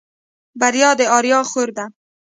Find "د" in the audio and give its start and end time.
0.99-1.01